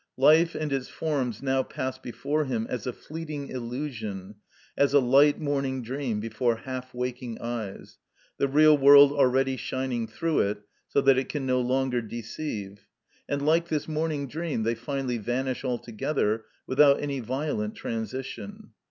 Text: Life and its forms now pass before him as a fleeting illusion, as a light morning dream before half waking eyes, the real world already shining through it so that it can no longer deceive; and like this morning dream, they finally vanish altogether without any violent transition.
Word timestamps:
Life 0.17 0.55
and 0.55 0.73
its 0.73 0.89
forms 0.89 1.43
now 1.43 1.61
pass 1.61 1.99
before 1.99 2.45
him 2.45 2.65
as 2.67 2.87
a 2.87 2.91
fleeting 2.91 3.49
illusion, 3.49 4.33
as 4.75 4.95
a 4.95 4.99
light 4.99 5.39
morning 5.39 5.83
dream 5.83 6.19
before 6.19 6.55
half 6.55 6.91
waking 6.95 7.37
eyes, 7.39 7.99
the 8.39 8.47
real 8.47 8.75
world 8.75 9.11
already 9.11 9.57
shining 9.57 10.07
through 10.07 10.39
it 10.39 10.63
so 10.87 11.01
that 11.01 11.19
it 11.19 11.29
can 11.29 11.45
no 11.45 11.61
longer 11.61 12.01
deceive; 12.01 12.87
and 13.29 13.45
like 13.45 13.67
this 13.67 13.87
morning 13.87 14.27
dream, 14.27 14.63
they 14.63 14.73
finally 14.73 15.19
vanish 15.19 15.63
altogether 15.63 16.45
without 16.65 16.99
any 16.99 17.19
violent 17.19 17.75
transition. 17.75 18.71